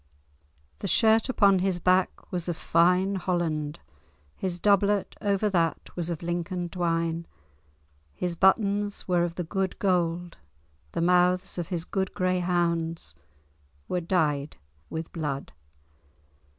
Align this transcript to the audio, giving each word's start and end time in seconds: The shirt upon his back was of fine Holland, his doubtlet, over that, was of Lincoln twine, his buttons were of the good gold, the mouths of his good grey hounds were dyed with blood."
The 0.79 0.87
shirt 0.87 1.29
upon 1.29 1.59
his 1.59 1.79
back 1.79 2.31
was 2.31 2.49
of 2.49 2.57
fine 2.57 3.13
Holland, 3.17 3.79
his 4.35 4.57
doubtlet, 4.59 5.15
over 5.21 5.47
that, 5.51 5.95
was 5.95 6.09
of 6.09 6.23
Lincoln 6.23 6.69
twine, 6.69 7.27
his 8.11 8.35
buttons 8.35 9.07
were 9.07 9.23
of 9.23 9.35
the 9.35 9.43
good 9.43 9.77
gold, 9.77 10.37
the 10.93 11.01
mouths 11.01 11.59
of 11.59 11.67
his 11.67 11.85
good 11.85 12.15
grey 12.15 12.39
hounds 12.39 13.13
were 13.87 14.01
dyed 14.01 14.57
with 14.89 15.11
blood." 15.13 15.51